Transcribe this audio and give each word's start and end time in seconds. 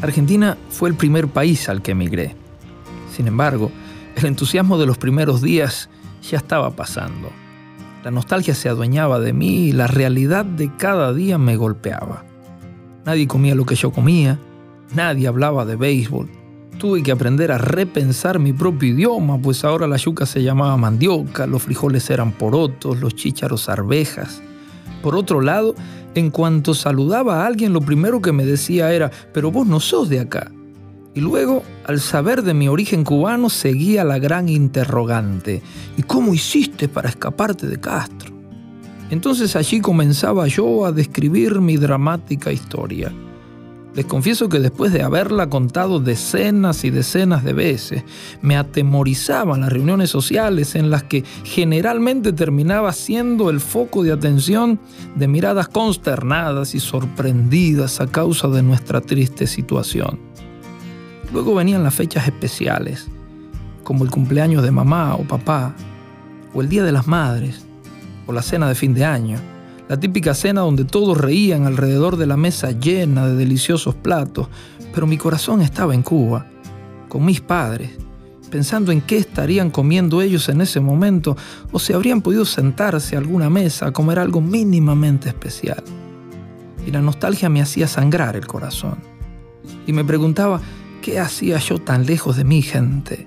Argentina 0.00 0.56
fue 0.70 0.88
el 0.88 0.94
primer 0.94 1.28
país 1.28 1.68
al 1.68 1.82
que 1.82 1.92
emigré. 1.92 2.36
Sin 3.14 3.26
embargo, 3.26 3.72
el 4.16 4.26
entusiasmo 4.26 4.78
de 4.78 4.86
los 4.86 4.98
primeros 4.98 5.42
días 5.42 5.88
ya 6.22 6.38
estaba 6.38 6.70
pasando. 6.70 7.30
La 8.04 8.12
nostalgia 8.12 8.54
se 8.54 8.68
adueñaba 8.68 9.18
de 9.18 9.32
mí 9.32 9.66
y 9.66 9.72
la 9.72 9.88
realidad 9.88 10.44
de 10.44 10.70
cada 10.76 11.12
día 11.12 11.36
me 11.36 11.56
golpeaba. 11.56 12.24
Nadie 13.04 13.26
comía 13.26 13.56
lo 13.56 13.66
que 13.66 13.74
yo 13.74 13.90
comía, 13.90 14.38
nadie 14.94 15.26
hablaba 15.26 15.64
de 15.64 15.74
béisbol. 15.74 16.28
Tuve 16.78 17.02
que 17.02 17.10
aprender 17.10 17.50
a 17.50 17.58
repensar 17.58 18.38
mi 18.38 18.52
propio 18.52 18.90
idioma, 18.90 19.38
pues 19.38 19.64
ahora 19.64 19.88
la 19.88 19.96
yuca 19.96 20.26
se 20.26 20.44
llamaba 20.44 20.76
mandioca, 20.76 21.46
los 21.48 21.62
frijoles 21.62 22.08
eran 22.08 22.30
porotos, 22.30 23.00
los 23.00 23.16
chícharos 23.16 23.68
arvejas. 23.68 24.40
Por 25.02 25.16
otro 25.16 25.40
lado, 25.40 25.74
en 26.14 26.30
cuanto 26.30 26.74
saludaba 26.74 27.42
a 27.42 27.46
alguien, 27.46 27.72
lo 27.72 27.80
primero 27.80 28.20
que 28.20 28.32
me 28.32 28.44
decía 28.44 28.92
era, 28.92 29.10
pero 29.32 29.50
vos 29.50 29.66
no 29.66 29.80
sos 29.80 30.08
de 30.08 30.20
acá. 30.20 30.50
Y 31.14 31.20
luego, 31.20 31.62
al 31.86 32.00
saber 32.00 32.42
de 32.42 32.54
mi 32.54 32.68
origen 32.68 33.04
cubano, 33.04 33.50
seguía 33.50 34.04
la 34.04 34.18
gran 34.18 34.48
interrogante. 34.48 35.62
¿Y 35.96 36.02
cómo 36.02 36.34
hiciste 36.34 36.88
para 36.88 37.08
escaparte 37.08 37.66
de 37.66 37.80
Castro? 37.80 38.32
Entonces 39.10 39.56
allí 39.56 39.80
comenzaba 39.80 40.46
yo 40.46 40.84
a 40.84 40.92
describir 40.92 41.60
mi 41.60 41.76
dramática 41.76 42.52
historia. 42.52 43.12
Les 43.98 44.06
confieso 44.06 44.48
que 44.48 44.60
después 44.60 44.92
de 44.92 45.02
haberla 45.02 45.50
contado 45.50 45.98
decenas 45.98 46.84
y 46.84 46.90
decenas 46.90 47.42
de 47.42 47.52
veces, 47.52 48.04
me 48.42 48.56
atemorizaban 48.56 49.62
las 49.62 49.72
reuniones 49.72 50.08
sociales 50.08 50.76
en 50.76 50.88
las 50.88 51.02
que 51.02 51.24
generalmente 51.42 52.32
terminaba 52.32 52.92
siendo 52.92 53.50
el 53.50 53.58
foco 53.58 54.04
de 54.04 54.12
atención 54.12 54.78
de 55.16 55.26
miradas 55.26 55.66
consternadas 55.66 56.76
y 56.76 56.78
sorprendidas 56.78 58.00
a 58.00 58.06
causa 58.06 58.46
de 58.46 58.62
nuestra 58.62 59.00
triste 59.00 59.48
situación. 59.48 60.20
Luego 61.32 61.56
venían 61.56 61.82
las 61.82 61.94
fechas 61.96 62.24
especiales, 62.28 63.08
como 63.82 64.04
el 64.04 64.12
cumpleaños 64.12 64.62
de 64.62 64.70
mamá 64.70 65.16
o 65.16 65.24
papá, 65.24 65.74
o 66.54 66.60
el 66.60 66.68
Día 66.68 66.84
de 66.84 66.92
las 66.92 67.08
Madres, 67.08 67.66
o 68.28 68.32
la 68.32 68.42
cena 68.42 68.68
de 68.68 68.76
fin 68.76 68.94
de 68.94 69.04
año 69.04 69.57
la 69.88 69.98
típica 69.98 70.34
cena 70.34 70.60
donde 70.60 70.84
todos 70.84 71.16
reían 71.16 71.66
alrededor 71.66 72.16
de 72.16 72.26
la 72.26 72.36
mesa 72.36 72.72
llena 72.72 73.26
de 73.26 73.34
deliciosos 73.34 73.94
platos, 73.94 74.48
pero 74.92 75.06
mi 75.06 75.16
corazón 75.16 75.62
estaba 75.62 75.94
en 75.94 76.02
Cuba, 76.02 76.46
con 77.08 77.24
mis 77.24 77.40
padres, 77.40 77.90
pensando 78.50 78.92
en 78.92 79.00
qué 79.00 79.16
estarían 79.16 79.70
comiendo 79.70 80.20
ellos 80.20 80.48
en 80.50 80.60
ese 80.60 80.80
momento 80.80 81.36
o 81.72 81.78
si 81.78 81.94
habrían 81.94 82.20
podido 82.20 82.44
sentarse 82.44 83.16
a 83.16 83.18
alguna 83.18 83.48
mesa 83.48 83.86
a 83.86 83.92
comer 83.92 84.18
algo 84.18 84.40
mínimamente 84.40 85.28
especial. 85.28 85.82
Y 86.86 86.90
la 86.90 87.00
nostalgia 87.00 87.48
me 87.48 87.62
hacía 87.62 87.86
sangrar 87.86 88.36
el 88.36 88.46
corazón. 88.46 88.98
Y 89.86 89.92
me 89.92 90.04
preguntaba, 90.04 90.60
¿qué 91.02 91.18
hacía 91.18 91.58
yo 91.58 91.78
tan 91.78 92.06
lejos 92.06 92.36
de 92.36 92.44
mi 92.44 92.62
gente? 92.62 93.26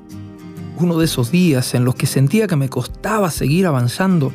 Uno 0.77 0.97
de 0.97 1.05
esos 1.05 1.31
días 1.31 1.73
en 1.75 1.85
los 1.85 1.95
que 1.95 2.07
sentía 2.07 2.47
que 2.47 2.55
me 2.55 2.69
costaba 2.69 3.29
seguir 3.29 3.67
avanzando, 3.67 4.31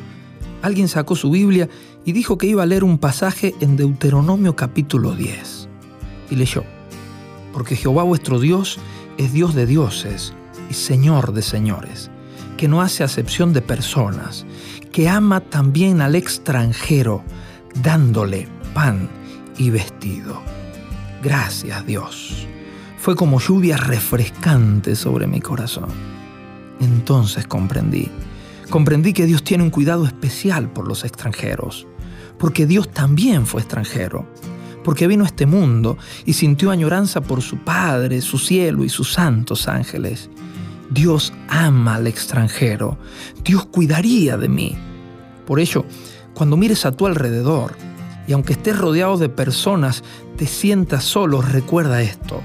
alguien 0.61 0.87
sacó 0.87 1.15
su 1.15 1.31
Biblia 1.31 1.69
y 2.05 2.11
dijo 2.11 2.37
que 2.37 2.47
iba 2.47 2.63
a 2.63 2.65
leer 2.65 2.83
un 2.83 2.97
pasaje 2.97 3.53
en 3.59 3.75
Deuteronomio 3.75 4.55
capítulo 4.55 5.15
10. 5.15 5.67
Y 6.29 6.35
leyó, 6.35 6.63
porque 7.53 7.75
Jehová 7.75 8.03
vuestro 8.03 8.39
Dios 8.39 8.79
es 9.17 9.33
Dios 9.33 9.55
de 9.55 9.65
dioses 9.65 10.33
y 10.69 10.73
Señor 10.73 11.33
de 11.33 11.41
señores, 11.41 12.09
que 12.57 12.67
no 12.67 12.81
hace 12.81 13.03
acepción 13.03 13.53
de 13.53 13.61
personas, 13.61 14.45
que 14.91 15.09
ama 15.09 15.39
también 15.39 16.01
al 16.01 16.15
extranjero, 16.15 17.23
dándole 17.81 18.47
pan 18.73 19.09
y 19.57 19.69
vestido. 19.69 20.41
Gracias 21.23 21.85
Dios. 21.85 22.47
Fue 22.97 23.15
como 23.15 23.39
lluvia 23.39 23.77
refrescante 23.77 24.95
sobre 24.95 25.27
mi 25.27 25.39
corazón. 25.39 25.89
Entonces 26.79 27.47
comprendí 27.47 28.09
comprendí 28.69 29.13
que 29.13 29.25
Dios 29.25 29.43
tiene 29.43 29.63
un 29.63 29.69
cuidado 29.69 30.05
especial 30.05 30.71
por 30.71 30.87
los 30.87 31.03
extranjeros, 31.03 31.87
porque 32.37 32.65
Dios 32.65 32.89
también 32.89 33.45
fue 33.45 33.61
extranjero, 33.61 34.27
porque 34.83 35.07
vino 35.07 35.23
a 35.23 35.27
este 35.27 35.45
mundo 35.45 35.97
y 36.25 36.33
sintió 36.33 36.71
añoranza 36.71 37.21
por 37.21 37.41
su 37.41 37.57
Padre, 37.57 38.21
su 38.21 38.37
cielo 38.37 38.83
y 38.83 38.89
sus 38.89 39.13
santos 39.13 39.67
ángeles. 39.67 40.29
Dios 40.89 41.33
ama 41.49 41.95
al 41.95 42.07
extranjero, 42.07 42.97
Dios 43.43 43.65
cuidaría 43.65 44.37
de 44.37 44.47
mí. 44.47 44.77
Por 45.45 45.59
ello, 45.59 45.85
cuando 46.33 46.57
mires 46.57 46.85
a 46.85 46.91
tu 46.91 47.07
alrededor 47.07 47.75
y 48.27 48.33
aunque 48.33 48.53
estés 48.53 48.77
rodeado 48.77 49.17
de 49.17 49.29
personas, 49.29 50.03
te 50.37 50.45
sientas 50.45 51.03
solo, 51.03 51.41
recuerda 51.41 52.01
esto. 52.01 52.41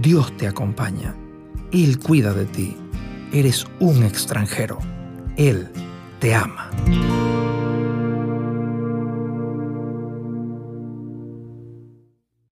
Dios 0.00 0.36
te 0.36 0.46
acompaña. 0.46 1.14
Él 1.72 1.98
cuida 1.98 2.32
de 2.32 2.44
ti. 2.44 2.76
Eres 3.32 3.66
un 3.80 4.02
extranjero. 4.04 4.78
Él 5.36 5.68
te 6.18 6.34
ama. 6.34 6.70